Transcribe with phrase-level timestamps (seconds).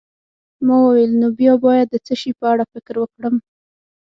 [0.65, 3.35] ما وویل: نو بیا باید د څه شي په اړه فکر وکړم؟